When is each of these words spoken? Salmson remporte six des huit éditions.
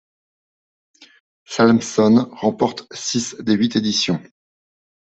Salmson 1.45 2.27
remporte 2.31 2.87
six 2.91 3.35
des 3.39 3.53
huit 3.53 3.75
éditions. 3.75 4.19